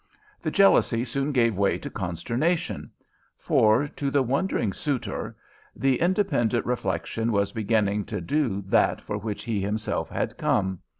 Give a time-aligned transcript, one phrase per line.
[0.41, 2.89] The jealousy soon gave way to consternation,
[3.37, 5.37] for, to the wondering suitor,
[5.75, 10.79] the independent reflection was beginning to do that for which he himself had come.